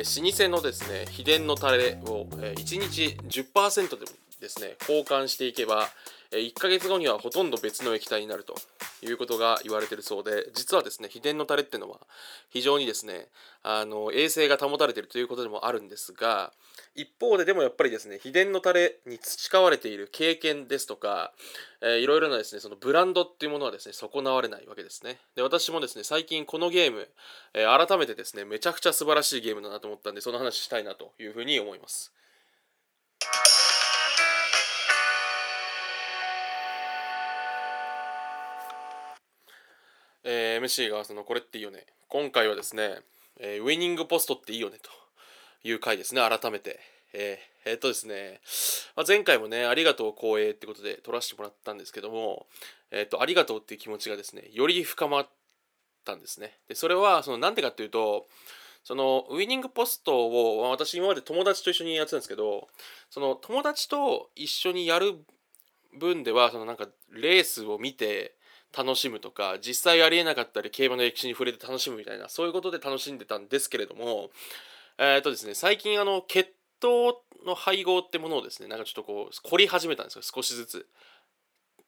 [0.00, 4.06] えー、老舗のですね秘伝のタレを、えー、1日10%で
[4.40, 5.88] ですね交換していけば、
[6.32, 8.54] えー、1ヶ月後にはほとんど別の液体になると。
[9.06, 11.98] いうことが言われてるそうで実はですね秘伝のタレっていうのは
[12.50, 13.28] 非常にですね
[13.62, 16.52] あの衛生が保たれているということでもあるんですが
[16.94, 21.32] 一方ででもやっぱりですね秘伝のタレに培われている経験ですとか、
[21.80, 25.18] えー、いろいろなですねそのブランドっていうものはですね損なわれないわけですね。
[25.36, 27.08] で私もですね最近このゲーム、
[27.54, 32.12] えー、改めてですねめちゃくちゃ素晴らしいゲームだなと思ったんでその話したいなというふうに思います。
[40.24, 42.98] えー、MC がそのこれっていいよね今回はですね、
[43.38, 44.90] えー、ウィニングポストっていいよねと
[45.62, 46.80] いう回ですね、改めて。
[47.12, 48.40] えー、えー、っとですね、
[48.96, 52.46] まあ、前回もね、ありがとう光栄ってことで撮らせてもらったんですけども、
[52.90, 55.28] えー、っと、ありがとうっていう気持ちがですね、より深まっ
[56.04, 56.52] たんですね。
[56.68, 58.26] で、それは、その、なんでかっていうと、
[58.82, 62.66] そのウィニングポストを私今まで友達と一緒にやってたんですけど
[63.10, 65.16] その友達と一緒にやる
[65.98, 68.34] 分ではそのなんかレースを見て
[68.76, 74.30] 楽しむとか実際ありえなかったり競馬の歴史に触れて楽しむみたいなそういうことで楽しんでたんですけれども
[75.02, 80.86] えっ、とですね、最近あの血糖の配合ってものをですね、なんかちょっとこう凝り始めたんですよ、少しずつ。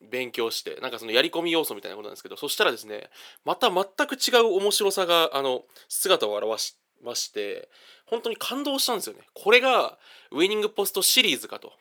[0.00, 3.10] 勉強して、なんかそのやり込み要素みたいなことなんですけど、そしたらですね、
[3.44, 7.68] また全く違う面白さが、あの、姿を現しまして、
[8.06, 9.22] 本当に感動したんですよね。
[9.34, 9.98] これが、
[10.30, 11.74] ウィニングポストシリーズかと。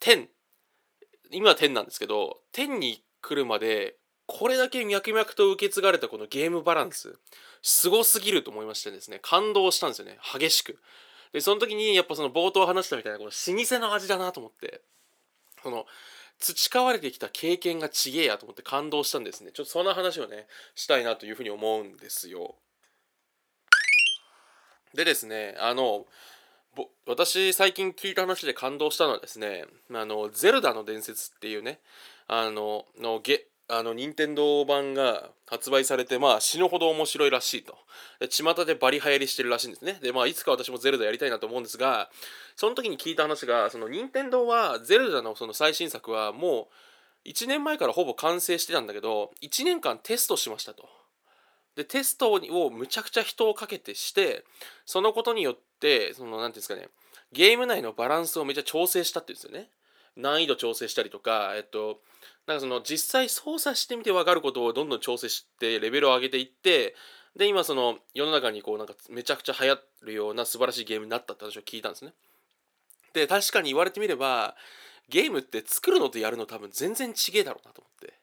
[0.00, 0.28] 10。
[1.32, 3.96] 今は10なんですけど、10に来るまで、
[4.38, 7.18] これだけ脈々と受け継がれたこのゲームバランス。
[7.62, 10.78] すごすぎると思いましてですね感動したんですよね激しく
[11.32, 14.82] でその時にやっぱその冒頭話したみたいなこの老舗の味だなと思って
[15.62, 15.86] その
[16.38, 22.56] 培われてきた経験がちげえやと思って感動したんですねちょっとそんな話をねしたいなというふうに思うんですよ
[24.92, 26.04] でですねあの
[27.06, 31.78] 私最近聞いた話で感動したのはですね「あのゼルダの伝説」っていうね
[32.26, 37.76] あののゲあの任天堂版が発売されてまあ死ぬほど面白いらしいと。
[38.20, 39.98] で巷でバリ流行りしてるらしいんですね。
[40.02, 42.10] でまあいつか私もゼルダやりたいなと思うんですが
[42.56, 46.68] その時に聞いた話がその任天堂はゼルダのその最新作はも
[47.24, 50.88] う1年前からほぼ完成してたんだけど1年間テストしましたと。
[51.76, 54.44] でテストをむちゃくちゃ人をかけてして
[54.84, 56.88] そのことによってその何ていうんですかね
[57.32, 59.70] ゲーム内のバランスをめちゃ調整したっていうんですよね。
[60.16, 62.00] 難易度調整したりとかえっと
[62.46, 66.94] なんかその実際操作してみて分かることをどんどん調整してレベルを上げていって
[67.36, 72.12] で今その世の中にこうなんかめちゃくちゃ流行るような素晴らしいゲームになったって話を聞いたんですね。
[73.14, 74.54] で確かに言われてみれば
[75.08, 78.14] ゲームって作るのとやるの多分全然違えだろうなと思って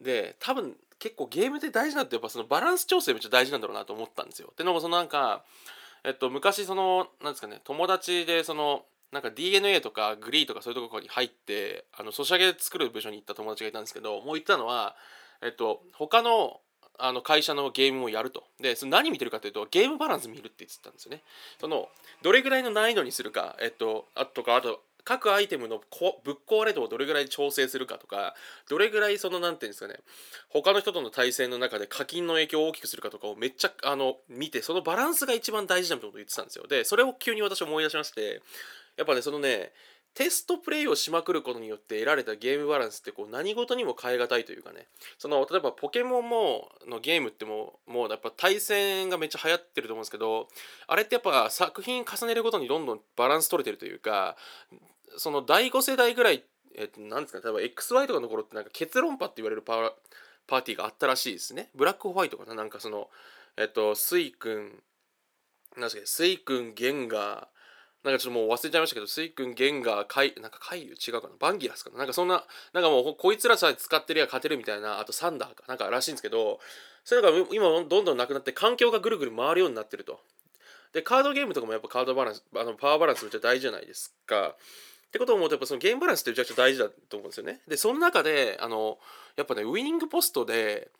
[0.00, 4.52] で多分結構ゲームで大事なってやっぱそのバランス調整めっちゃ大事なんだろうなと思ったんですよ。
[4.56, 5.44] でのもそのなんか
[6.04, 14.96] えっと昔そのなんですかね友達でそのなんか DNA とかグリーとかそういうところに入ってあのソシャゲ作る部署に行った友達がいたんですけどもう言ったのは、
[15.42, 16.60] えっと、他の
[16.98, 18.44] あの会社のゲームをやると。
[18.60, 21.22] で、その何見てるかというと、ゲームバランス見るって言ってたんですよね。
[21.58, 21.88] その、
[22.22, 28.34] どれぐらいの難易度にするか、えっと、あとか、あと、各アイテムのこぶっ壊れ度をどれぐらい調整するかとか、
[28.68, 29.98] どれぐらいその、なんていうんですかね、
[30.48, 36.66] 他の人との対戦の中で課金の影響を大きくするかとかをめっちゃ、あの、見て、そのバランスが一番大事だみたいなことを言ってたんですよ。
[36.68, 38.42] で、それを急に私思い出しまして、
[38.96, 39.72] やっぱねそのね
[40.14, 44.88] テストプレイをしまくることによって得られたゲームバランスってこう何事にも変え難いというかね。
[45.16, 50.48] その例えばポケモンものゲームってもうもうやっぱ対戦がめっちゃ流行ってると思うんですけど
[50.86, 54.36] あれってやっぱ作品重ねるごとにどんどんバランス取れてるというか
[55.16, 56.44] その第5世代ぐらい
[56.76, 59.92] えっと何ですかね例えば XY とかの頃ってなんか結論パって言われるパー
[60.46, 61.70] パーティーがあったらしいですね。
[61.74, 63.08] ブラックホワイトかななんかその
[63.56, 64.82] えっとスイ君
[65.76, 67.46] なんですかスイ君ゲンガー
[68.04, 71.34] なんかちょっともう忘れちゃいましたけど、スイ君、ゲンガー、カイ、なんかカイユ違うかな？
[71.38, 71.98] バンギラスかな？
[71.98, 76.58] なんかそんな、なんかもうこいつらさえ使ってりゃ勝てるみたいな、あとサンダーかなんからしいんですけど、
[77.04, 80.20] そういうのが今どんどんなくなって環境がぐるぐる回るようになってると。
[80.92, 84.48] で、カードゲームとかもやっぱカードバランス、あのパワーバランスめっちゃ大事じゃないですか。
[84.48, 84.56] っ
[85.12, 87.60] てことを思うとやっぱそのゲームバランスってめちゃくちゃ大事だと思うんですよね。
[87.68, 88.98] で、その中で、あの、
[89.36, 90.90] やっぱね、ウィニングポストで、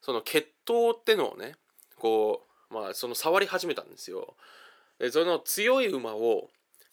[0.00, 1.56] その決闘ってのをね、
[1.98, 4.34] こう、まあ、その触り始めたんですよ。
[5.02, 6.48] でその強い馬を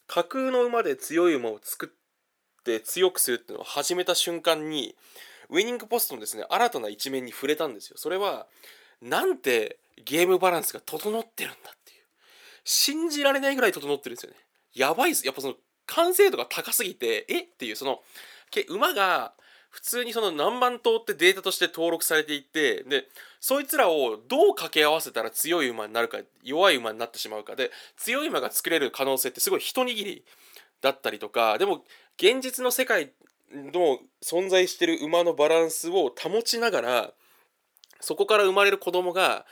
[0.07, 4.95] 架空の馬で強い馬を作って強くするっていうのを始めた瞬間に
[5.49, 7.97] ウィニングポストのですね新たな一面に触れたんですよ。
[7.97, 8.47] それは
[9.01, 11.99] なんてゲームバランスが整ってるんだっていう。
[12.63, 14.37] 信じられないぐらい整ってるんですよね。
[14.73, 15.25] やばいっす。
[15.25, 15.55] やっぱその
[15.85, 17.41] 完成度が高すぎてえ？
[17.41, 17.99] っていうその
[18.69, 19.33] 馬が
[19.69, 23.05] 普通にその何万頭ってデータとして登録されていてで
[23.39, 27.55] そいつらをどう掛け合わせたら強い馬になるか弱い馬になってしまうか。
[27.55, 30.25] で強い馬が作れる可能性ってすごい一握り
[30.81, 31.57] だったりとか。
[31.57, 31.83] でも
[32.17, 33.11] 現実の世界
[33.53, 37.13] の存在してる馬のバランスを保ちながら
[37.99, 39.45] そこから生まれる子供が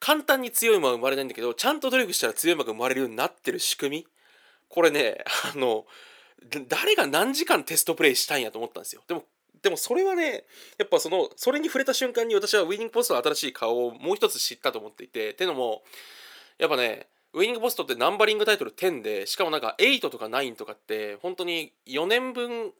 [0.00, 4.06] 簡単に強い馬は生まれないんだけどちゃんと努力したら強い馬が生まれるようになってる仕組み。
[4.68, 5.24] これね
[5.54, 5.86] あの
[6.68, 9.02] 誰が何時間テストプレイしたんやと思ったんですよ。
[9.06, 9.24] でも
[9.64, 10.44] でもそれはね
[10.78, 15.82] やっぱそのそれに触れた瞬間に私はウィニングポストの新しい顔をもう一つ知ったと思っていてっていうのも
[16.58, 22.72] やっぱねウィニングポストってナンバリングタイトル10でしかもなんか8とか9とかって本当に4年分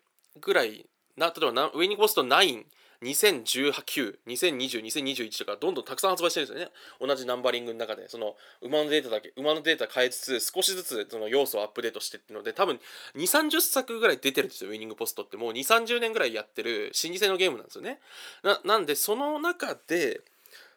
[0.42, 0.84] ぐらい
[1.16, 2.64] な例えばウィニングポスト9
[3.04, 6.72] 2019、2020、2021とかどんどんたくさん発売してるんですよね。
[7.00, 12.80] 同じナンバリングの中で、その馬のデータだけ、馬のデータ変えつつ、少しずつその要素をアップデートしてっていうので、多分
[13.14, 15.36] 2、30作ぐらい出てるんですよ、ウィニングポストって。
[15.36, 18.00] もう2、30年ぐらいやってる老舗のゲームなんですよね。
[18.42, 20.22] ななんで、その中で、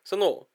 [0.03, 0.47] その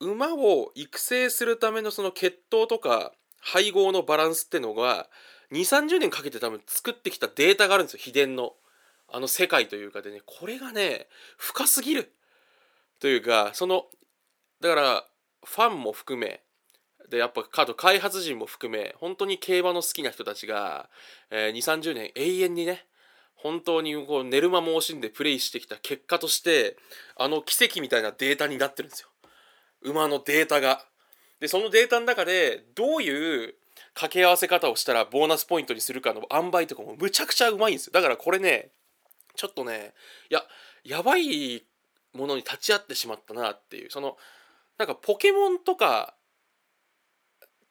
[0.00, 5.08] 馬を育成するためのその血統とか配合のバランスってのが、
[5.52, 8.54] 2、30年かけて多分作ってきたデータがあるんですよ、秘伝の。
[9.08, 11.06] あの世界というかでねこれがね
[11.36, 12.12] 深すぎる。
[12.98, 13.84] というかその
[14.60, 15.04] だから
[15.44, 16.42] ファンも含め
[17.10, 20.88] でやっぱカード開発陣も含め本当に競馬の好きな人たちが、
[21.30, 22.86] えー、2 3 0年永遠にね
[23.34, 26.76] 本当にこう寝る間も惜しんでプレイしてきた結果として
[27.16, 29.08] あの奇跡みたいなデータになってるんですよ。
[29.82, 30.84] 馬のデータが。
[31.38, 33.54] でそのデータの中でどういう
[33.92, 37.92] 掛け合わせ方をしたらボーナスポイントにするかの塩梅とかもむちゃくちゃうまいんですよ。
[37.92, 38.70] だからこれね
[39.36, 39.94] ちょっとね
[40.30, 40.42] いや
[40.84, 41.64] やばい
[42.12, 43.90] ものに立ち会ってしまったなっていう。
[43.90, 44.16] その
[44.78, 46.14] なんかポケモンとか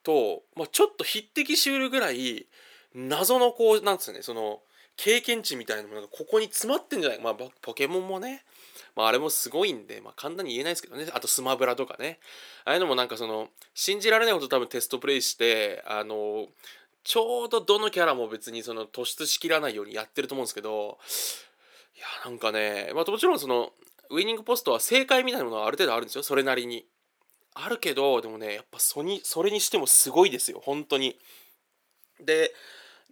[0.04, 2.48] と、まあ、ちょっと匹敵しうるぐらい
[2.94, 4.62] 謎のこうなんですよねその
[4.98, 7.22] 経験値みたいなものがここに詰まってんじゃない。
[7.22, 8.44] まあポケモンもね
[8.96, 11.06] まあ、あれもすごいんで、まあ、簡単に言えないですけどね。
[11.14, 12.20] あとスマブラとかね。
[12.64, 16.48] ああいうのもなんかその信じられないほど多分テストプレイしてあの
[17.04, 20.98] ちょうどどのキャラも別にその突出しきらないようにやってると思うんですけど
[21.96, 23.72] いやなんかね、まあ、もちろんその
[24.10, 26.24] ウィニングポストは正解みたいなものはある程度あるんですよ。
[26.24, 26.86] それなりに。
[27.58, 30.62] あるけどでもねやっぱそにそれにしてもすごいですよ。
[30.64, 31.18] 本当に。
[32.20, 32.52] で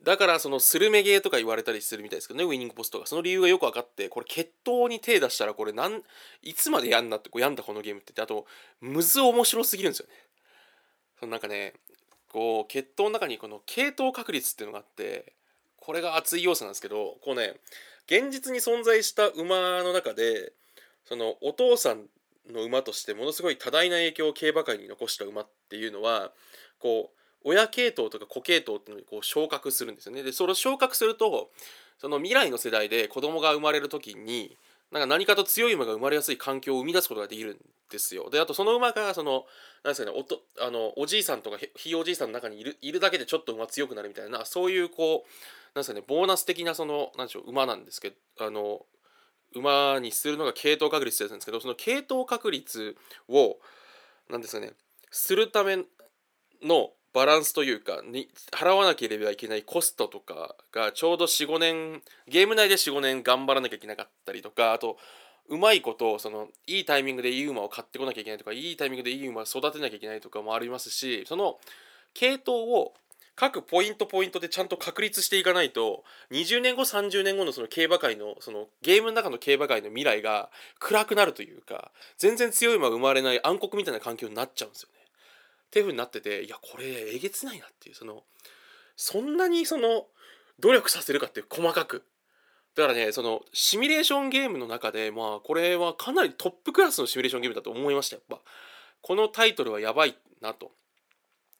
[0.03, 3.05] だからそのスルメゲーとか言われたりするみたいですけどねウィニングポストが。
[3.05, 6.03] その理由がよく分かってこれ決闘に手出したらこれなん
[6.41, 8.45] いつまでやんなってこうやんだこのゲームってあと
[8.81, 10.13] むず面白すぎるんですよね。
[11.21, 11.73] そのなんかね
[12.27, 15.31] こう決闘の中にこの系統確率っていうのがあって
[15.77, 17.55] これが熱い要素なんですけどこうね
[18.07, 20.53] 現実に存在した馬の中で
[21.05, 22.05] そのお父さん
[22.51, 26.31] の馬としてものすごい多大な影響を競馬界に残した馬っていうのは
[26.79, 30.23] こう親系統とか子系統っていうのにこう昇格するんですよね。
[30.23, 31.51] でそれを昇格すると
[31.97, 34.57] その未来の世代で子供が生まれる時に
[34.93, 37.57] なんか何かと強い馬が生まれやすい環境を生み出すことができるん
[37.89, 38.29] ですよ。
[38.29, 39.45] であとその馬がその
[39.83, 45.29] なんですかねおとあのおじいさんとかひいおじいさんの中にいるいるだけでちょっと馬強くなるみたいなそういうこう
[45.75, 48.85] なんですかねボーナス的なそのなんでしょう馬なんですけどあの
[49.55, 52.95] 馬にするのが系統確率ってやつなんですけどその系統確率
[53.29, 53.57] を
[54.29, 54.73] なんですかね
[55.09, 55.77] するため
[56.61, 64.97] のバランスというかに払わなければいけないコストとかがちょうど45年ゲーム内で45年頑張らなきゃいけなかったりとかあと
[65.49, 71.59] うまいことそのいいタイミングでいい馬を買ってこなきゃいけないとかいいタイミングでいい馬を育てなきゃいけないとかもありますしその
[72.13, 72.93] 系統を
[73.35, 85.02] 各ポイントポイントでちゃんと確立していかないと20年後30年後のその競馬界のそのゲームの中の競馬界の未来が暗くなるというか全然強い馬が生まれない暗黒みたいな環境になっちゃうんですよね。
[85.73, 88.21] っていう風になってていやこれえげつないなっていうその
[88.95, 90.05] そんなにその
[90.59, 92.03] 努力させるかっていう細かく。
[92.75, 98.39] だからねそのシミュレーションゲームの中でまあこれはかなりトップクラスのシミュレーションゲームだと思いましたやっぱ。
[99.01, 100.71] このタイトルはやばいなと。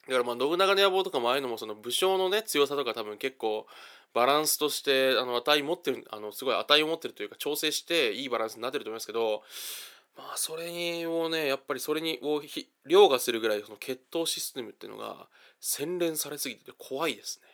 [0.08, 3.65] だからまあ信長の野望とかもああいうのもその武将のね強さとか多分結構
[4.13, 9.41] バランスとしてあの値持ってるあのすごい値を持ってるというか調整していいバランスになってると思いますけど
[10.15, 12.41] まあそれをねやっぱりそれにを
[12.86, 15.27] 凌駕するぐらいその決闘システムっていうのが
[15.60, 17.48] 洗練されすぎてて怖いですね。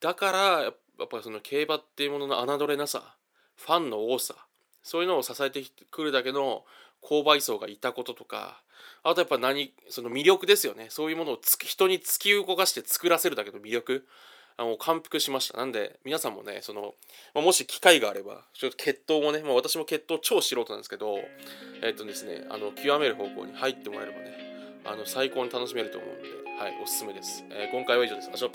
[0.00, 3.16] だからやっぱりその競馬っていうものの侮れなさ
[3.56, 4.34] ファンの多さ
[4.82, 6.64] そういうのを支えてくるだけの
[7.02, 8.62] 購買層がいたこととか
[9.02, 10.86] あとやっぱ何その魅力ですよね。
[10.90, 14.06] そういうものを人に突き動かして作らせるだけの魅力。
[14.56, 15.58] あの感服しました。
[15.58, 16.94] なんで皆さんもねその、
[17.34, 21.18] まあ、もし機会があればちょっと血統もね、まあ、私も血統超素人なんですけど
[21.82, 28.30] えっとですねあの極める方向に入ってもらえればねあの最高に楽しめると思うんではいおすすめです、えー、今回は以上です。
[28.32, 28.50] あしょ